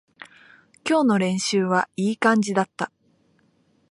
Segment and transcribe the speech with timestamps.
[0.83, 2.91] 今日の練習はいい感じだった